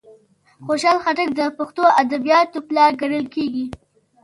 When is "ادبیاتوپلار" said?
2.01-2.91